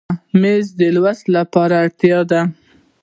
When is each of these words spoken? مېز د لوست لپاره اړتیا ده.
مېز 0.41 0.65
د 0.79 0.81
لوست 0.95 1.25
لپاره 1.35 1.75
اړتیا 1.83 2.19
ده. 2.31 2.41